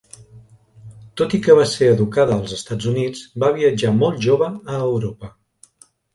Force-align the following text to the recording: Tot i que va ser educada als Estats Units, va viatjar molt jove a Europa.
Tot 1.21 1.35
i 1.37 1.39
que 1.47 1.55
va 1.59 1.65
ser 1.73 1.89
educada 1.97 2.39
als 2.39 2.55
Estats 2.57 2.89
Units, 2.93 3.23
va 3.45 3.53
viatjar 3.59 3.93
molt 4.01 4.19
jove 4.27 4.51
a 4.79 4.83
Europa. 4.89 5.33